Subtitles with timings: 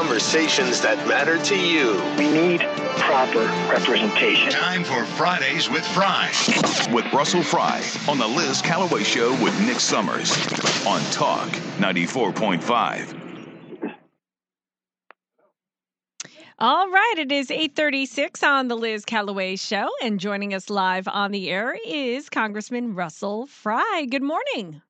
[0.00, 1.92] conversations that matter to you.
[2.16, 2.60] We need
[2.96, 4.50] proper representation.
[4.50, 6.30] Time for Frydays with Fry.
[6.90, 10.34] With Russell Fry on the Liz Callaway Show with Nick Summers
[10.86, 13.14] on Talk 94.5.
[16.58, 21.30] All right, it is 8:36 on the Liz Callaway show and joining us live on
[21.30, 24.06] the air is Congressman Russell Fry.
[24.10, 24.80] Good morning.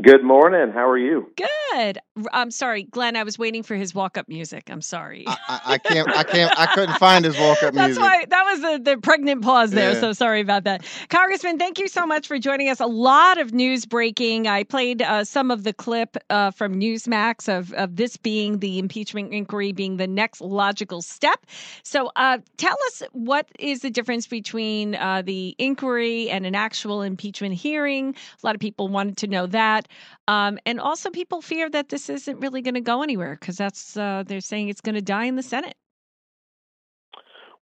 [0.00, 0.70] Good morning.
[0.72, 1.30] How are you?
[1.36, 1.98] Good.
[2.32, 3.16] I'm sorry, Glenn.
[3.16, 4.70] I was waiting for his walk-up music.
[4.70, 5.24] I'm sorry.
[5.26, 6.08] I, I, I can't.
[6.08, 6.58] I can't.
[6.58, 7.74] I couldn't find his walk-up music.
[7.74, 8.02] That's music.
[8.02, 9.92] why that was the, the pregnant pause there.
[9.92, 10.00] Yeah.
[10.00, 11.58] So sorry about that, Congressman.
[11.58, 12.80] Thank you so much for joining us.
[12.80, 14.46] A lot of news breaking.
[14.46, 18.78] I played uh, some of the clip uh, from Newsmax of of this being the
[18.78, 21.44] impeachment inquiry being the next logical step.
[21.82, 27.02] So uh, tell us what is the difference between uh, the inquiry and an actual
[27.02, 28.14] impeachment hearing.
[28.42, 29.79] A lot of people wanted to know that.
[30.28, 33.96] Um, and also, people fear that this isn't really going to go anywhere because that's
[33.96, 35.74] uh, they're saying it's going to die in the Senate.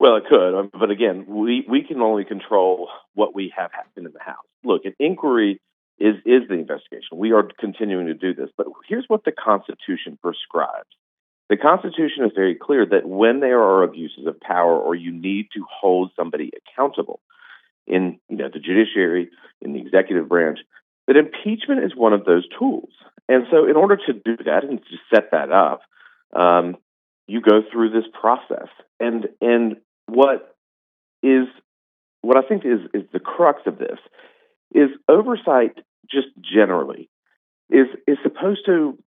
[0.00, 4.06] Well, it could, um, but again, we we can only control what we have happen
[4.06, 4.36] in the House.
[4.62, 5.60] Look, an inquiry
[5.98, 7.16] is is the investigation.
[7.16, 10.88] We are continuing to do this, but here's what the Constitution prescribes.
[11.48, 15.48] The Constitution is very clear that when there are abuses of power or you need
[15.54, 17.20] to hold somebody accountable
[17.86, 19.30] in you know the judiciary,
[19.60, 20.60] in the executive branch,
[21.08, 22.90] that impeachment is one of those tools.
[23.28, 25.80] And so, in order to do that and to set that up,
[26.36, 26.76] um,
[27.26, 28.68] you go through this process.
[29.00, 30.56] And and what
[31.22, 31.46] is
[32.22, 33.98] what I think is is the crux of this
[34.74, 35.78] is oversight
[36.10, 37.08] just generally
[37.70, 38.98] is is supposed to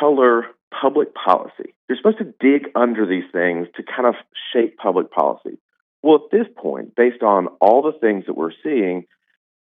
[0.00, 0.44] color
[0.80, 1.74] public policy.
[1.88, 4.14] You're supposed to dig under these things to kind of
[4.52, 5.58] shape public policy.
[6.02, 9.06] Well, at this point, based on all the things that we're seeing,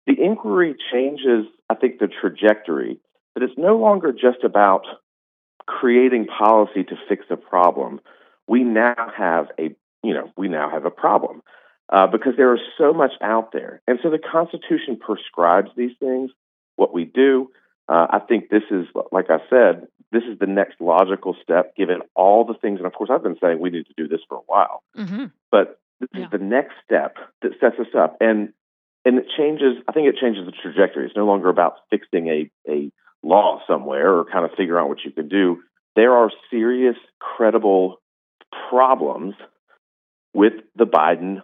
[0.07, 2.99] the inquiry changes, I think, the trajectory.
[3.33, 4.85] That it's no longer just about
[5.67, 7.99] creating policy to fix a problem.
[8.47, 11.41] We now have a, you know, we now have a problem
[11.91, 16.31] uh, because there is so much out there, and so the Constitution prescribes these things.
[16.77, 17.49] What we do,
[17.89, 22.01] uh, I think, this is, like I said, this is the next logical step, given
[22.15, 22.77] all the things.
[22.77, 25.25] And of course, I've been saying we need to do this for a while, Mm-hmm.
[25.51, 26.25] but this Yeah.
[26.25, 28.53] is the next step that sets us up, and
[29.05, 29.77] and it changes.
[29.87, 31.05] I think it changes the trajectory.
[31.05, 32.91] It's no longer about fixing a a
[33.23, 35.61] law somewhere or kind of figuring out what you can do.
[35.95, 38.01] There are serious, credible
[38.69, 39.35] problems
[40.33, 41.41] with the Biden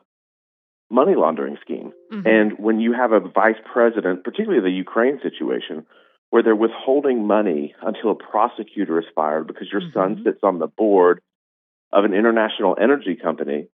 [0.90, 1.94] money laundering scheme.
[2.12, 2.28] Mm-hmm.
[2.28, 5.86] And when you have a vice president, particularly the Ukraine situation,
[6.32, 10.24] where they're withholding money until a prosecutor is fired because your son Mhm.
[10.24, 11.22] sits on the board
[11.94, 13.68] of an international energy company,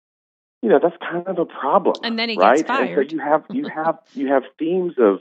[0.61, 1.95] you know that's kind of a problem.
[2.03, 2.57] And then he right?
[2.57, 5.19] gets And so you have you have you have themes of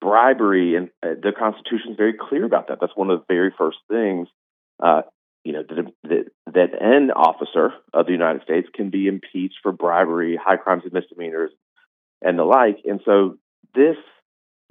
[0.00, 2.78] bribery, and uh, the Constitution is very clear about that.
[2.80, 4.28] That's one of the very first things.
[4.82, 5.02] Uh,
[5.44, 9.72] you know that, that that an officer of the United States can be impeached for
[9.72, 11.50] bribery, high crimes and misdemeanors,
[12.22, 12.78] and the like.
[12.84, 13.38] And so
[13.74, 13.96] this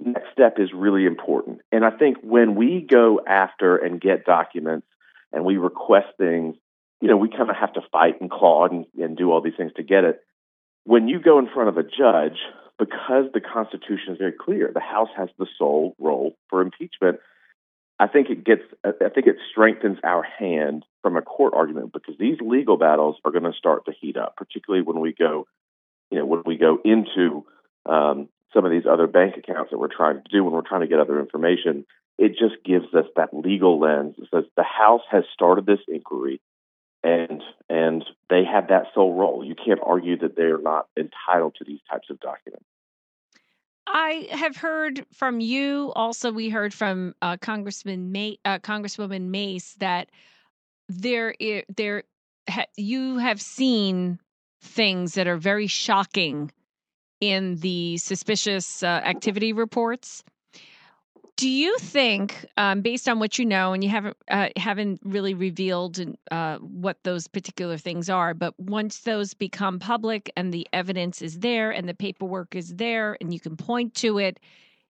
[0.00, 1.60] next step is really important.
[1.72, 4.86] And I think when we go after and get documents
[5.32, 6.56] and we request things,
[7.00, 9.56] you know, we kind of have to fight and claw and, and do all these
[9.56, 10.20] things to get it.
[10.84, 12.38] When you go in front of a judge,
[12.78, 17.18] because the Constitution is very clear, the House has the sole role for impeachment.
[18.00, 22.14] I think it gets, I think it strengthens our hand from a court argument because
[22.18, 25.46] these legal battles are going to start to heat up, particularly when we go,
[26.10, 27.44] you know, when we go into
[27.86, 30.82] um, some of these other bank accounts that we're trying to do when we're trying
[30.82, 31.84] to get other information.
[32.18, 34.14] It just gives us that legal lens.
[34.18, 36.40] It says the House has started this inquiry,
[37.08, 39.44] and and they have that sole role.
[39.44, 42.64] You can't argue that they're not entitled to these types of documents.
[43.86, 45.92] I have heard from you.
[45.96, 50.10] Also, we heard from uh, Congressman May, uh, Congresswoman Mace that
[50.90, 51.34] there,
[51.74, 52.02] there,
[52.48, 54.18] ha, you have seen
[54.62, 56.52] things that are very shocking
[57.20, 60.22] in the suspicious uh, activity reports.
[61.38, 65.34] Do you think, um, based on what you know, and you haven't uh, haven't really
[65.34, 66.00] revealed
[66.32, 71.38] uh, what those particular things are, but once those become public and the evidence is
[71.38, 74.40] there and the paperwork is there and you can point to it,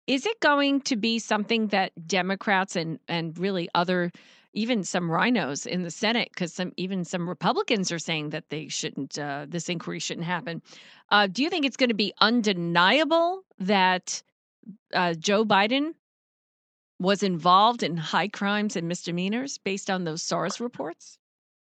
[0.06, 4.10] is it going to be something that Democrats and and really other
[4.54, 8.68] even some RINOs in the Senate, because some even some Republicans are saying that they
[8.68, 10.62] shouldn't, uh, this inquiry shouldn't happen.
[11.10, 14.22] Uh, do you think it's going to be undeniable that
[14.94, 15.92] uh, Joe Biden
[16.98, 21.18] was involved in high crimes and misdemeanors based on those SARS reports?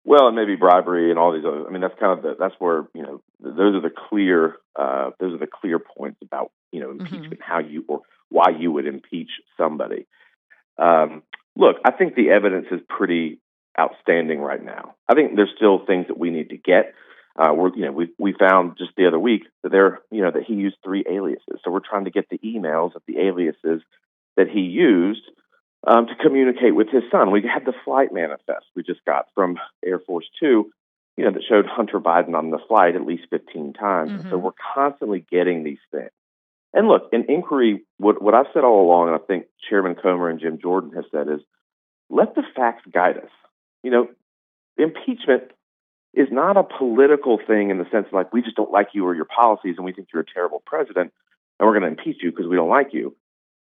[0.05, 1.67] Well, and maybe bribery and all these other.
[1.67, 5.11] I mean, that's kind of the, that's where you know those are the clear uh,
[5.21, 8.87] those are the clear points about you know impeachment, how you or why you would
[8.87, 10.07] impeach somebody.
[10.77, 11.23] Um,
[11.57, 13.39] look, I think the evidence is pretty
[13.79, 14.95] outstanding right now.
[15.09, 16.95] I think there's still things that we need to get.
[17.37, 20.33] Uh, we're, you know, we we found just the other week that there, you know,
[20.33, 21.61] that he used three aliases.
[21.65, 23.83] So we're trying to get the emails of the aliases
[24.37, 25.23] that he used
[25.87, 27.31] um, to communicate with his son.
[27.31, 30.71] We had the flight manifest we just got from Air Force Two,
[31.17, 34.11] you know, that showed Hunter Biden on the flight at least 15 times.
[34.11, 34.31] Mm-hmm.
[34.31, 36.11] So we're constantly getting these things.
[36.73, 40.31] And look, in inquiry, what, what I've said all along, and I think Chairman Comer
[40.31, 41.41] and Jim Jordan have said, is
[42.09, 43.31] let the facts guide us.
[43.83, 44.09] You know,
[44.79, 45.51] impeachment
[46.15, 49.07] is not a political thing in the sense of like we just don't like you
[49.07, 51.13] or your policies and we think you're a terrible president
[51.59, 53.17] and we're going to impeach you because we don't like you.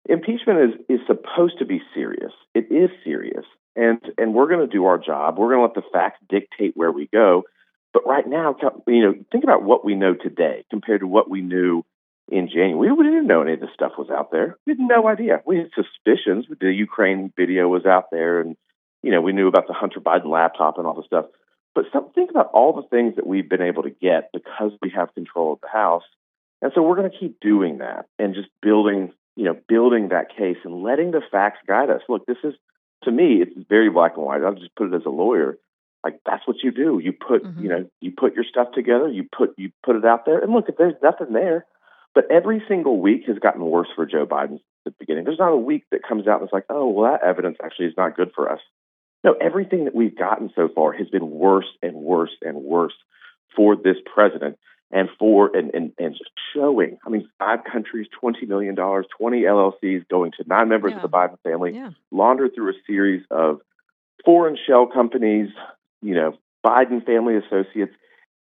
[0.08, 2.32] Impeachment is is supposed to be serious.
[2.54, 3.44] It is serious,
[3.76, 5.38] and and we're going to do our job.
[5.38, 7.44] We're going to let the facts dictate where we go.
[7.92, 8.56] But right now,
[8.86, 11.84] you know, think about what we know today compared to what we knew
[12.30, 12.92] in January.
[12.92, 14.56] We didn't know any of this stuff was out there.
[14.66, 15.42] We had no idea.
[15.46, 16.46] We had suspicions.
[16.60, 18.56] The Ukraine video was out there, and
[19.02, 21.26] you know, we knew about the Hunter Biden laptop and all the stuff.
[21.74, 24.90] But some, think about all the things that we've been able to get because we
[24.96, 26.02] have control of the House.
[26.60, 30.36] And so we're going to keep doing that and just building, you know, building that
[30.36, 32.00] case and letting the facts guide us.
[32.08, 32.54] Look, this is,
[33.04, 34.42] to me, it's very black and white.
[34.42, 35.56] I'll just put it as a lawyer.
[36.02, 37.00] Like that's what you do.
[37.00, 37.62] You put, mm-hmm.
[37.62, 39.08] you know, you put your stuff together.
[39.08, 40.40] You put you put it out there.
[40.40, 41.66] And look, if there's nothing there,
[42.16, 45.22] but every single week has gotten worse for Joe Biden at the beginning.
[45.22, 47.86] There's not a week that comes out and it's like, oh, well, that evidence actually
[47.86, 48.60] is not good for us.
[49.22, 52.94] No, everything that we've gotten so far has been worse and worse and worse
[53.54, 54.58] for this president
[54.90, 56.16] and for and, and, and
[56.54, 56.98] showing.
[57.06, 60.96] I mean, five countries, twenty million dollars, twenty LLCs going to nine members yeah.
[60.96, 61.90] of the Biden family, yeah.
[62.10, 63.60] laundered through a series of
[64.24, 65.50] foreign shell companies,
[66.02, 67.92] you know, Biden family associates.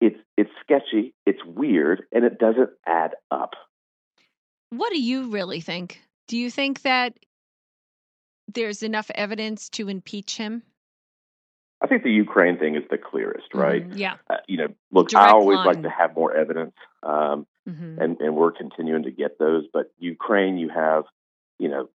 [0.00, 3.52] It's it's sketchy, it's weird, and it doesn't add up.
[4.70, 6.00] What do you really think?
[6.26, 7.16] Do you think that
[8.52, 10.62] there's enough evidence to impeach him?
[11.84, 13.86] I think the Ukraine thing is the clearest, right?
[13.86, 14.14] Mm, yeah.
[14.30, 15.66] Uh, you know, look, Direct I always line.
[15.66, 16.72] like to have more evidence,
[17.02, 18.00] um, mm-hmm.
[18.00, 19.64] and and we're continuing to get those.
[19.70, 21.04] But Ukraine, you have,
[21.58, 21.90] you know,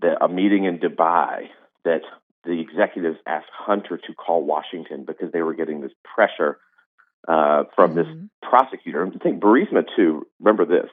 [0.00, 1.48] the, a meeting in Dubai
[1.84, 2.00] that
[2.44, 6.56] the executives asked Hunter to call Washington because they were getting this pressure
[7.28, 7.98] uh, from mm-hmm.
[7.98, 9.02] this prosecutor.
[9.02, 10.26] And I think Burisma too.
[10.40, 10.88] Remember this: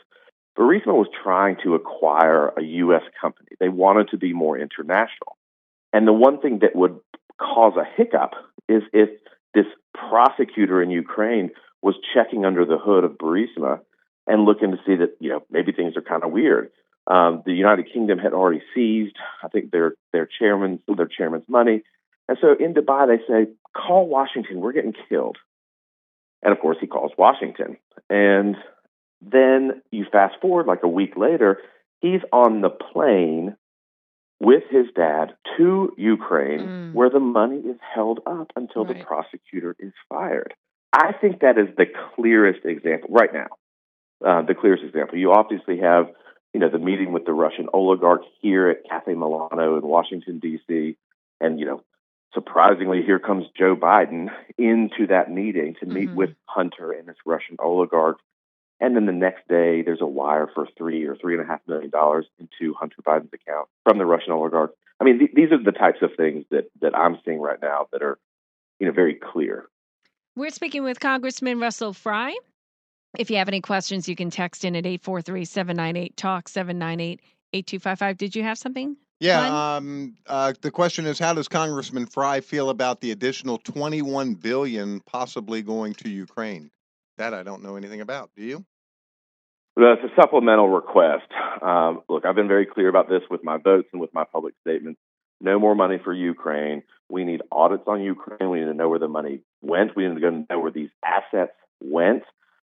[0.60, 3.04] Burisma was trying to acquire a U.S.
[3.22, 3.52] company.
[3.62, 5.38] They wanted to be more international.
[5.94, 7.00] And the one thing that would
[7.40, 8.34] cause a hiccup
[8.70, 9.10] is if
[9.54, 11.52] this prosecutor in Ukraine
[11.82, 13.80] was checking under the hood of Burisma
[14.26, 16.72] and looking to see that, you know, maybe things are kind of weird.
[17.06, 21.84] Um, the United Kingdom had already seized, I think, their their chairman, their chairman's money.
[22.30, 25.38] And so in Dubai, they say, call Washington, we're getting killed.
[26.42, 27.78] And of course, he calls Washington.
[28.10, 28.56] And
[29.22, 31.60] then you fast forward like a week later,
[32.00, 33.56] he's on the plane
[34.44, 36.94] with his dad to Ukraine, mm.
[36.94, 38.98] where the money is held up until right.
[38.98, 40.54] the prosecutor is fired.
[40.92, 41.86] I think that is the
[42.16, 43.48] clearest example right now.
[44.24, 45.18] Uh, the clearest example.
[45.18, 46.08] You obviously have,
[46.54, 50.98] you know, the meeting with the Russian oligarch here at Cafe Milano in Washington D.C.
[51.42, 51.82] And you know,
[52.34, 56.18] surprisingly, here comes Joe Biden into that meeting to meet mm-hmm.
[56.18, 58.18] with Hunter and this Russian oligarch
[58.80, 61.62] and then the next day, there's a wire for three or three and a half
[61.68, 64.74] million dollars into Hunter Biden's account from the Russian oligarch.
[65.00, 67.88] I mean, th- these are the types of things that that I'm seeing right now
[67.92, 68.20] that are,
[68.80, 69.66] you know, very clear.
[70.36, 72.36] We're speaking with Congressman Russell Fry.
[73.18, 77.22] If you have any questions, you can text in at 843 798 TALK 798
[77.54, 78.18] 8255.
[78.18, 78.98] Did you have something?
[79.20, 79.76] Yeah.
[79.76, 85.00] Um, uh, the question is, how does Congressman Fry feel about the additional 21 billion
[85.02, 86.72] possibly going to Ukraine?
[87.18, 88.32] That I don't know anything about.
[88.36, 88.66] Do you?
[89.76, 91.32] Well, it's a supplemental request.
[91.62, 94.54] Um, look, I've been very clear about this with my votes and with my public
[94.62, 95.00] statements.
[95.42, 96.84] No more money for Ukraine.
[97.10, 98.50] We need audits on Ukraine.
[98.50, 99.96] We need to know where the money went.
[99.96, 102.24] We need to know where these assets went.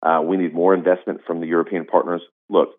[0.02, 2.22] Uh, we need more investment from the European partners.
[2.50, 2.70] Look,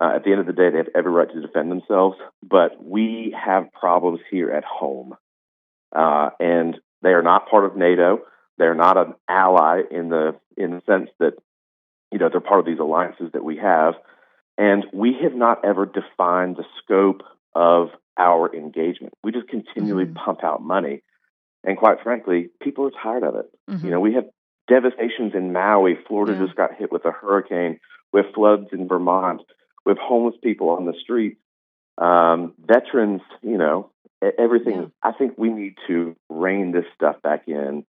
[0.00, 2.82] uh, at the end of the day, they have every right to defend themselves, but
[2.82, 5.14] we have problems here at home.
[5.94, 8.20] Uh, and they are not part of NATO.
[8.58, 11.34] They're not an ally in the in the sense that
[12.12, 13.94] you know, they're part of these alliances that we have.
[14.58, 17.22] And we have not ever defined the scope
[17.54, 17.88] of
[18.18, 19.14] our engagement.
[19.22, 20.14] We just continually mm-hmm.
[20.24, 21.02] pump out money.
[21.64, 23.46] And quite frankly, people are tired of it.
[23.70, 23.84] Mm-hmm.
[23.84, 24.24] You know, we have
[24.68, 25.98] devastations in Maui.
[26.06, 26.46] Florida yeah.
[26.46, 27.78] just got hit with a hurricane.
[28.12, 29.42] We have floods in Vermont.
[29.86, 31.40] We have homeless people on the streets.
[31.96, 33.90] Um, veterans, you know,
[34.38, 34.80] everything.
[34.80, 34.86] Yeah.
[35.02, 37.84] I think we need to rein this stuff back in,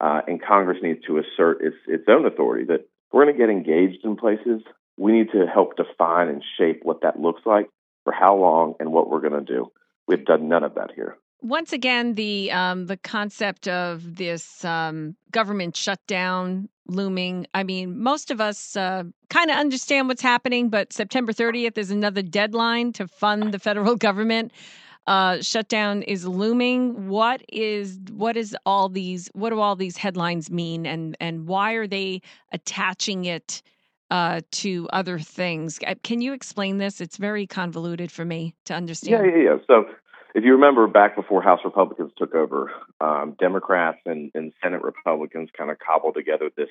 [0.00, 3.50] uh, and Congress needs to assert its its own authority that we're going to get
[3.50, 4.62] engaged in places.
[4.96, 7.68] We need to help define and shape what that looks like
[8.04, 9.70] for how long and what we're going to do.
[10.06, 11.16] We've done none of that here.
[11.40, 17.46] once again, the um, the concept of this um, government shutdown looming.
[17.54, 21.90] I mean, most of us uh, kind of understand what's happening, but September 30th is
[21.90, 24.52] another deadline to fund the federal government.
[25.06, 27.08] Uh, shutdown is looming.
[27.08, 29.28] What is what is all these?
[29.34, 33.62] What do all these headlines mean, and and why are they attaching it
[34.10, 35.78] uh, to other things?
[35.86, 37.00] Uh, can you explain this?
[37.02, 39.26] It's very convoluted for me to understand.
[39.26, 39.56] Yeah, yeah, yeah.
[39.66, 39.84] So
[40.34, 45.48] if you remember back before House Republicans took over, um, Democrats and, and, Senate Republicans
[45.56, 46.68] kind of cobbled together this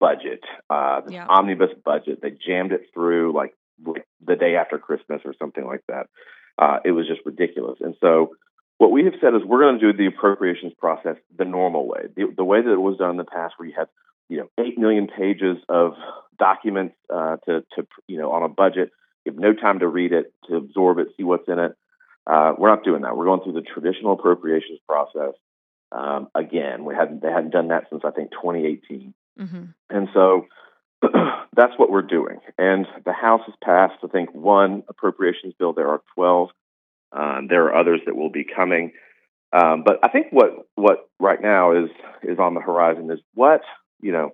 [0.00, 1.26] budget, uh, this yeah.
[1.28, 2.20] omnibus budget.
[2.20, 3.54] They jammed it through like,
[3.86, 6.06] like, the day after Christmas or something like that.
[6.58, 7.78] Uh, it was just ridiculous.
[7.80, 8.36] And so,
[8.78, 12.06] what we have said is we're going to do the appropriations process the normal way,
[12.16, 13.88] the, the way that it was done in the past, where you had
[14.28, 15.94] you know eight million pages of
[16.38, 18.90] documents uh, to to you know on a budget.
[19.24, 21.76] You have no time to read it, to absorb it, see what's in it
[22.26, 23.16] uh, we're not doing that.
[23.16, 25.34] We're going through the traditional appropriations process.
[25.92, 29.64] Um, again, we hadn't they hadn't done that since I think 2018, mm-hmm.
[29.90, 30.46] and so
[31.56, 32.40] that's what we're doing.
[32.58, 35.72] And the House has passed, I think, one appropriations bill.
[35.72, 36.50] There are 12.
[37.12, 38.92] Um, there are others that will be coming.
[39.52, 41.90] Um, but I think what what right now is
[42.22, 43.62] is on the horizon is what
[44.00, 44.32] you know.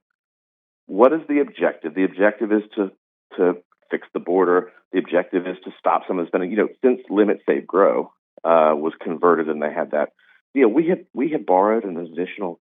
[0.87, 1.95] What is the objective?
[1.95, 2.90] The objective is to
[3.37, 4.73] to fix the border.
[4.93, 6.50] The objective is to stop some of the spending.
[6.50, 8.12] You know, since Limit Save Grow
[8.45, 10.11] uh, was converted and they had that,
[10.55, 12.59] you know, we had we had borrowed an additional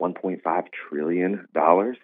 [0.00, 1.96] 1.5 trillion dollars.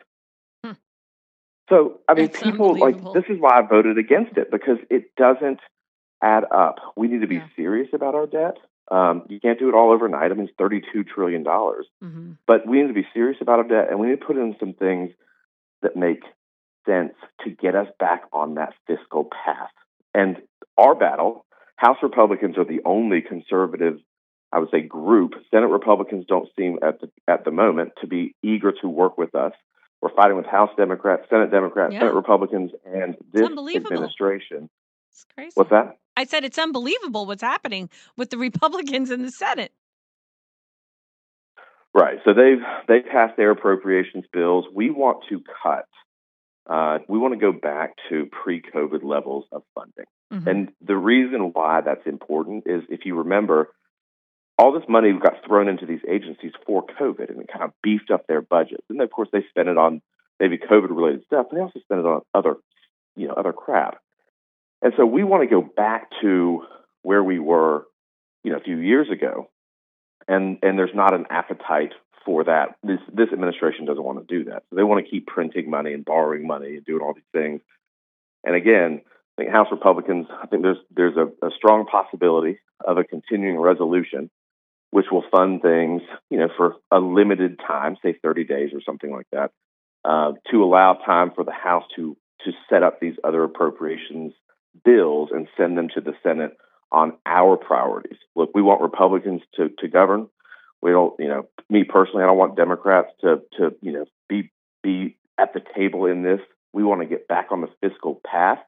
[1.72, 5.14] So I mean, That's people like this is why I voted against it because it
[5.16, 5.60] doesn't
[6.22, 6.76] add up.
[6.98, 7.48] We need to be yeah.
[7.56, 8.58] serious about our debt.
[8.90, 10.30] Um, you can't do it all overnight.
[10.30, 12.32] I mean, it's thirty-two trillion dollars, mm-hmm.
[12.46, 14.54] but we need to be serious about our debt, and we need to put in
[14.60, 15.12] some things
[15.80, 16.22] that make
[16.86, 17.14] sense
[17.44, 19.70] to get us back on that fiscal path.
[20.14, 20.36] And
[20.76, 23.98] our battle, House Republicans are the only conservative,
[24.52, 25.32] I would say, group.
[25.50, 29.34] Senate Republicans don't seem at the at the moment to be eager to work with
[29.34, 29.52] us.
[30.02, 32.00] We're fighting with House Democrats, Senate Democrats, yeah.
[32.00, 34.68] Senate Republicans, and this administration.
[35.12, 35.52] It's crazy.
[35.54, 35.98] What's that?
[36.16, 39.72] I said it's unbelievable what's happening with the Republicans in the Senate.
[41.94, 42.18] Right.
[42.24, 44.64] So they've they passed their appropriations bills.
[44.74, 45.86] We want to cut
[46.68, 50.06] uh, we want to go back to pre COVID levels of funding.
[50.32, 50.48] Mm-hmm.
[50.48, 53.70] And the reason why that's important is if you remember,
[54.62, 58.12] all this money got thrown into these agencies for COVID and it kind of beefed
[58.12, 58.84] up their budgets.
[58.88, 60.00] And of course, they spent it on
[60.38, 62.54] maybe COVID related stuff, but they also spent it on other,
[63.16, 63.98] you know, other crap.
[64.80, 66.62] And so we want to go back to
[67.02, 67.86] where we were,
[68.44, 69.50] you know, a few years ago.
[70.28, 72.76] And and there's not an appetite for that.
[72.84, 74.62] This this administration doesn't want to do that.
[74.70, 77.62] So they want to keep printing money and borrowing money and doing all these things.
[78.44, 79.00] And again,
[79.36, 83.58] I think House Republicans, I think there's there's a, a strong possibility of a continuing
[83.58, 84.30] resolution
[84.92, 89.10] which will fund things, you know, for a limited time, say 30 days or something
[89.10, 89.50] like that,
[90.04, 94.32] uh, to allow time for the House to to set up these other appropriations
[94.84, 96.56] bills and send them to the Senate
[96.90, 98.18] on our priorities.
[98.36, 100.28] Look, we want Republicans to to govern.
[100.82, 104.50] We don't, you know, me personally, I don't want Democrats to to you know be
[104.82, 106.40] be at the table in this.
[106.74, 108.58] We want to get back on the fiscal path,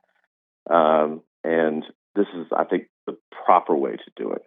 [0.71, 4.43] um, and this is, I think, the proper way to do it.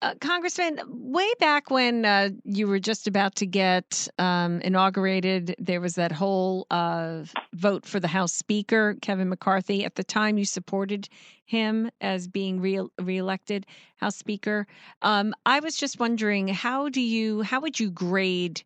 [0.00, 5.80] Uh, Congressman, way back when uh, you were just about to get um, inaugurated, there
[5.80, 7.24] was that whole uh,
[7.54, 9.84] vote for the House Speaker, Kevin McCarthy.
[9.84, 11.08] At the time, you supported
[11.46, 14.68] him as being re- reelected House Speaker.
[15.02, 18.62] Um, I was just wondering, how do you, how would you grade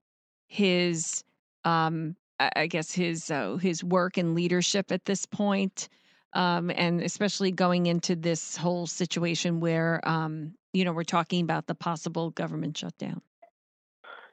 [0.48, 1.24] his,
[1.64, 5.88] um, I guess his uh, his work and leadership at this point?
[6.34, 11.66] Um, and especially going into this whole situation where um, you know we're talking about
[11.66, 13.20] the possible government shutdown.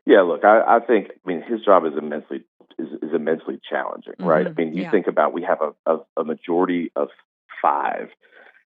[0.05, 2.45] Yeah, look, I, I think I mean his job is immensely
[2.77, 4.25] is, is immensely challenging, mm-hmm.
[4.25, 4.47] right?
[4.47, 4.91] I mean, you yeah.
[4.91, 7.09] think about we have a, a, a majority of
[7.61, 8.09] five,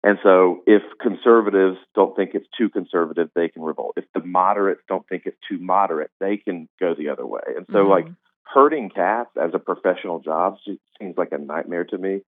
[0.03, 3.95] and so if conservatives don't think it's too conservative, they can revolt.
[3.97, 7.41] If the moderates don't think it's too moderate, they can go the other way.
[7.55, 7.89] And so, mm-hmm.
[7.89, 8.07] like
[8.43, 10.57] herding cats as a professional job
[10.99, 12.21] seems like a nightmare to me.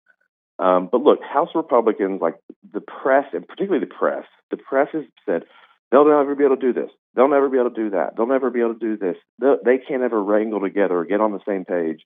[0.60, 2.36] Um, but look, House Republicans, like
[2.72, 5.44] the press, and particularly the press, the press has said
[5.90, 6.90] they'll never be able to do this.
[7.16, 8.16] They'll never be able to do that.
[8.16, 9.16] They'll never be able to do this.
[9.40, 12.02] They'll, they can't ever wrangle together or get on the same page.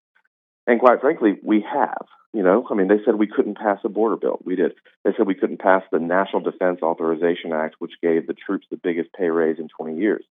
[0.68, 2.06] And quite frankly, we have.
[2.32, 4.40] You know, I mean, they said we couldn't pass a border bill.
[4.44, 4.73] We did.
[5.04, 8.76] They said we couldn't pass the National Defense Authorization Act, which gave the troops the
[8.76, 10.25] biggest pay raise in 20 years.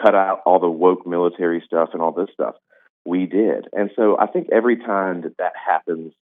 [0.00, 2.56] Cut out all the woke military stuff and all this stuff.
[3.04, 3.68] We did.
[3.72, 6.12] And so I think every time that that happens,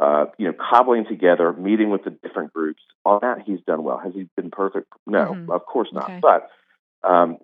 [0.00, 2.82] uh, you know, cobbling together, meeting with the different groups.
[3.04, 3.98] On that, he's done well.
[3.98, 4.86] Has he been perfect?
[5.06, 5.50] No, mm-hmm.
[5.50, 6.04] of course not.
[6.04, 6.20] Okay.
[6.20, 6.50] But
[7.06, 7.38] um,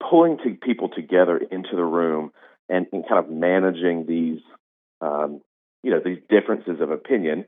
[0.00, 2.32] pulling to people together into the room
[2.68, 4.40] and, and kind of managing these,
[5.00, 5.40] um,
[5.82, 7.44] you know, these differences of opinion.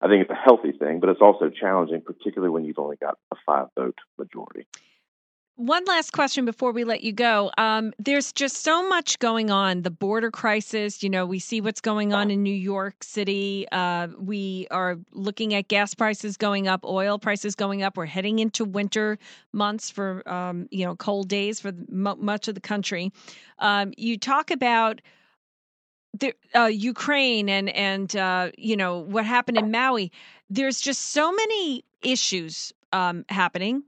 [0.00, 3.16] I think it's a healthy thing, but it's also challenging, particularly when you've only got
[3.32, 4.66] a five vote majority.
[5.56, 7.52] One last question before we let you go.
[7.56, 9.82] Um, there's just so much going on.
[9.82, 13.64] The border crisis, you know, we see what's going on in New York City.
[13.70, 17.96] Uh, we are looking at gas prices going up, oil prices going up.
[17.96, 19.16] We're heading into winter
[19.52, 23.12] months for, um, you know, cold days for m- much of the country.
[23.60, 25.02] Um, you talk about
[26.18, 30.10] the, uh, Ukraine and and uh, you know what happened in Maui.
[30.50, 33.84] There's just so many issues um, happening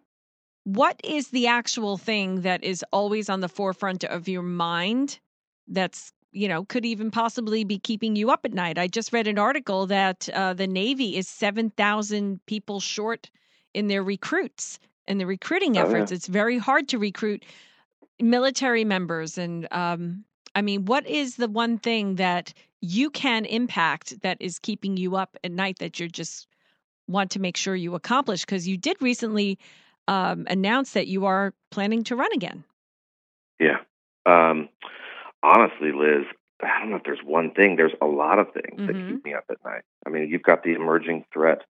[0.67, 5.21] what is the actual thing that is always on the forefront of your mind
[5.69, 8.77] that's you know could even possibly be keeping you up at night?
[8.77, 13.31] I just read an article that uh, the navy is 7000 people short
[13.75, 16.17] in their recruits and the recruiting efforts oh, yeah.
[16.17, 17.45] it's very hard to recruit
[18.21, 20.25] military members and um,
[20.57, 25.15] i mean what is the one thing that you can impact that is keeping you
[25.15, 26.49] up at night that you just
[27.09, 28.45] want to make sure you accomplish?
[28.45, 29.59] Because you did recently
[30.09, 32.65] um, announced that you are planning to run again.
[33.59, 33.79] Yeah.
[34.25, 34.69] Um,
[35.43, 36.25] honestly, Liz,
[36.63, 37.77] I don't know if there's one thing.
[37.77, 38.87] There's a lot of things mm-hmm.
[38.87, 39.83] that keep me up at night.
[40.07, 41.63] I mean, you've got the emerging threat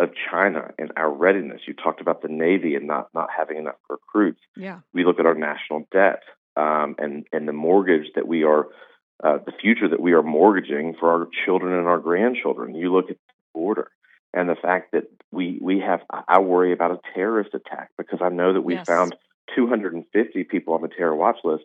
[0.00, 1.62] of China and our readiness.
[1.66, 4.40] You talked about the Navy and not not having enough recruits.
[4.56, 4.80] Yeah.
[4.94, 6.22] We look at our national debt
[6.56, 8.68] um, and and the mortgage that we are,
[9.24, 12.74] uh, the future that we are mortgaging for our children and our grandchildren.
[12.74, 13.90] You look at the border
[14.34, 18.28] and the fact that we we have I worry about a terrorist attack because I
[18.28, 18.86] know that we yes.
[18.86, 19.14] found
[19.54, 21.64] 250 people on the terror watch list.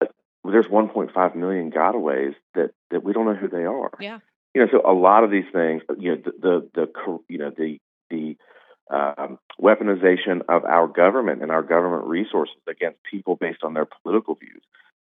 [0.00, 0.12] But
[0.44, 3.90] there's 1.5 million gotaways that that we don't know who they are.
[4.00, 4.18] Yeah.
[4.54, 7.50] You know, so a lot of these things, you know, the the, the you know
[7.56, 7.78] the
[8.10, 8.36] the
[8.90, 14.34] um, weaponization of our government and our government resources against people based on their political
[14.34, 14.62] views.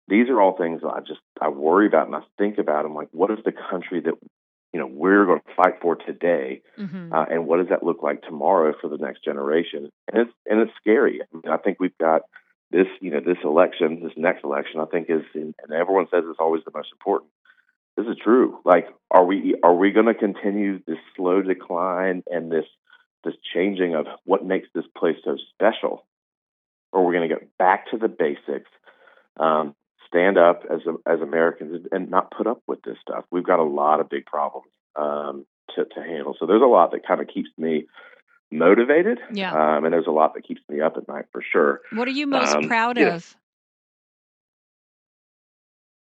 [0.09, 2.85] These are all things that I just I worry about and I think about.
[2.85, 4.14] I'm like, what is the country that
[4.78, 7.12] you know we're going to fight for today, mm-hmm.
[7.12, 9.91] uh, and what does that look like tomorrow for the next generation?
[10.06, 11.21] And it's and it's scary.
[11.21, 12.23] I, mean, I think we've got
[12.71, 14.78] this you know this election, this next election.
[14.78, 17.32] I think is and everyone says it's always the most important.
[17.97, 18.60] This is true.
[18.64, 22.67] Like, are we are we going to continue this slow decline and this
[23.25, 26.06] this changing of what makes this place so special,
[26.93, 28.71] or we're going to get back to the basics?
[29.41, 29.75] Um,
[30.08, 33.25] stand up as as Americans and not put up with this stuff.
[33.30, 36.34] We've got a lot of big problems um, to to handle.
[36.38, 37.86] So there's a lot that kind of keeps me
[38.50, 39.18] motivated.
[39.32, 39.52] Yeah.
[39.52, 41.80] Um, and there's a lot that keeps me up at night for sure.
[41.92, 43.14] What are you most um, proud yeah.
[43.14, 43.36] of?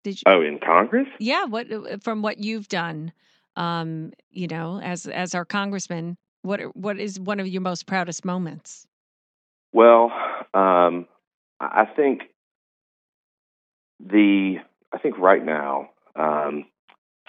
[0.04, 0.22] Did you?
[0.26, 1.08] Oh, in Congress?
[1.18, 1.44] Yeah.
[1.44, 3.12] What uh, from what you've done?
[3.56, 8.24] Um, you know, as as our congressman, what what is one of your most proudest
[8.24, 8.86] moments?
[9.72, 10.12] Well,
[10.54, 11.06] um,
[11.60, 12.22] I think
[14.00, 14.56] the
[14.92, 16.66] I think right now um,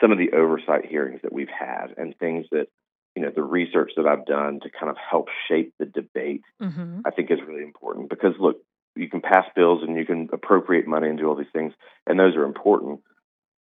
[0.02, 2.68] some of the oversight hearings that we've had and things that
[3.16, 7.02] you know the research that I've done to kind of help shape the debate mm-hmm.
[7.06, 8.58] I think is really important because look
[8.96, 11.74] you can pass bills and you can appropriate money and do all these things
[12.06, 13.02] and those are important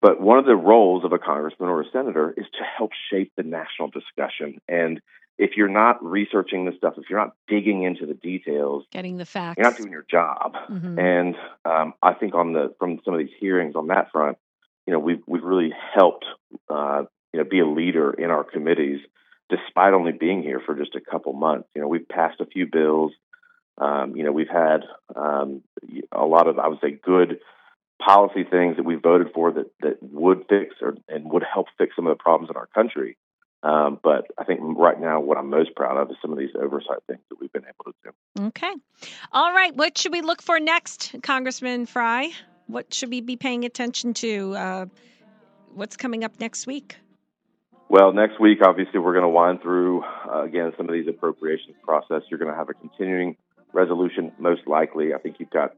[0.00, 3.32] but one of the roles of a congressman or a senator is to help shape
[3.36, 5.00] the national discussion and
[5.38, 9.24] if you're not researching this stuff, if you're not digging into the details, getting the
[9.24, 10.54] facts, you're not doing your job.
[10.68, 10.98] Mm-hmm.
[10.98, 14.36] And um, I think on the from some of these hearings on that front,
[14.86, 16.26] you know, we've we've really helped
[16.68, 19.00] uh, you know be a leader in our committees,
[19.48, 21.68] despite only being here for just a couple months.
[21.74, 23.12] You know, we've passed a few bills.
[23.78, 24.80] Um, you know, we've had
[25.14, 25.62] um,
[26.10, 27.38] a lot of I would say good
[28.04, 31.94] policy things that we voted for that that would fix or and would help fix
[31.94, 33.16] some of the problems in our country.
[33.62, 36.50] Um, but I think right now, what I'm most proud of is some of these
[36.54, 38.46] oversight things that we've been able to do.
[38.46, 38.72] Okay.
[39.32, 39.74] All right.
[39.74, 42.30] What should we look for next, Congressman Fry?
[42.66, 44.54] What should we be paying attention to?
[44.54, 44.86] Uh,
[45.74, 46.96] what's coming up next week?
[47.88, 51.74] Well, next week, obviously, we're going to wind through, uh, again, some of these appropriations
[51.82, 52.22] process.
[52.28, 53.36] You're going to have a continuing
[53.72, 55.14] resolution, most likely.
[55.14, 55.74] I think you've got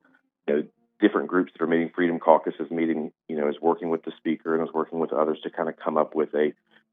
[0.49, 0.63] you know,
[1.01, 1.91] different groups that are meeting.
[1.95, 5.13] Freedom Caucus is meeting, you know, is working with the speaker and is working with
[5.13, 6.53] others to kind of come up with a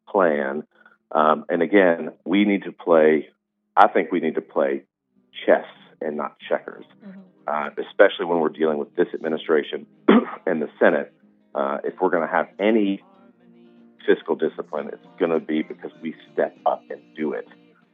[0.10, 0.63] plan.
[1.12, 3.30] Um, and again, we need to play,
[3.76, 4.84] I think we need to play
[5.46, 5.65] chess
[6.02, 7.20] and not checkers, mm-hmm.
[7.48, 9.86] uh, especially when we're dealing with this administration
[10.46, 11.13] and the Senate.
[11.56, 13.02] Uh, if we're going to have any
[14.06, 17.48] fiscal discipline, it's going to be because we step up and do it.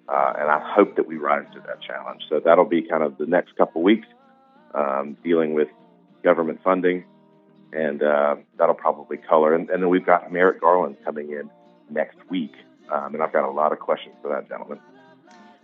[0.07, 2.23] Uh, and I hope that we rise to that challenge.
[2.29, 4.07] So that'll be kind of the next couple weeks
[4.73, 5.69] um, dealing with
[6.23, 7.05] government funding,
[7.71, 9.55] and uh, that'll probably color.
[9.55, 11.49] And, and, then we've got Merrick Garland coming in
[11.89, 12.53] next week
[12.91, 14.79] um, and I've got a lot of questions for that gentleman.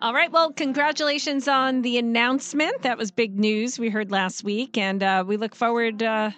[0.02, 0.32] All right.
[0.32, 2.82] Well, congratulations on the announcement.
[2.84, 6.32] That was big news we heard last week, and uh, we look forward uh,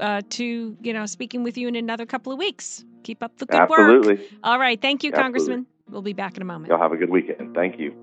[0.00, 2.84] uh, to you know speaking with you in another couple of weeks.
[3.04, 3.78] Keep up the good work.
[3.78, 4.28] Absolutely.
[4.42, 4.80] All right.
[4.80, 5.22] Thank you, Absolutely.
[5.22, 5.66] Congressman.
[5.88, 6.70] We'll be back in a moment.
[6.70, 7.54] Y'all have a good weekend.
[7.54, 7.94] Thank you.